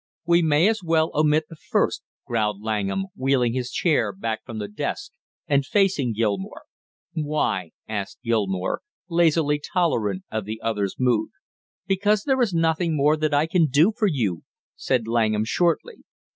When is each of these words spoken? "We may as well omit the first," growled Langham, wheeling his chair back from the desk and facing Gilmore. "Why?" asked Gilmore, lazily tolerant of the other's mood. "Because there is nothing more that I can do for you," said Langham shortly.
"We 0.25 0.41
may 0.41 0.67
as 0.67 0.81
well 0.83 1.11
omit 1.13 1.43
the 1.47 1.55
first," 1.55 2.01
growled 2.25 2.59
Langham, 2.59 3.05
wheeling 3.15 3.53
his 3.53 3.69
chair 3.69 4.11
back 4.11 4.43
from 4.43 4.57
the 4.57 4.67
desk 4.67 5.11
and 5.47 5.63
facing 5.63 6.13
Gilmore. 6.13 6.63
"Why?" 7.13 7.69
asked 7.87 8.17
Gilmore, 8.23 8.81
lazily 9.09 9.59
tolerant 9.59 10.23
of 10.31 10.45
the 10.45 10.59
other's 10.59 10.95
mood. 10.97 11.29
"Because 11.85 12.23
there 12.23 12.41
is 12.41 12.51
nothing 12.51 12.97
more 12.97 13.15
that 13.15 13.31
I 13.35 13.45
can 13.45 13.67
do 13.67 13.93
for 13.95 14.07
you," 14.07 14.41
said 14.75 15.05
Langham 15.07 15.45
shortly. 15.45 15.97